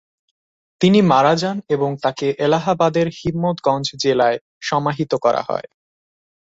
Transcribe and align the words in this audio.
তিনি 0.81 0.99
মারা 1.03 1.33
যান 1.35 1.57
এবং 1.69 1.89
তাকে 2.03 2.27
এলাহাবাদের 2.39 3.07
হিম্মতগঞ্জ 3.19 3.87
জেলায় 4.03 4.37
সমাহিত 4.61 5.11
করা 5.15 5.41
হয়। 5.41 5.67